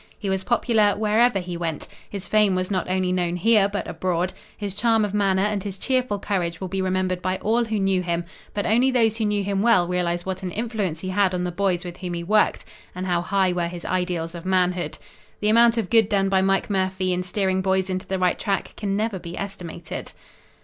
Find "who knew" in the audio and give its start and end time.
7.65-8.01, 9.17-9.43